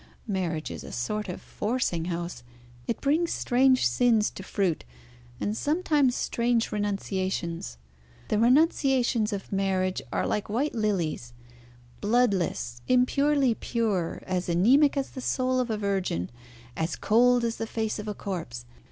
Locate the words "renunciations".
6.71-7.77, 8.39-9.31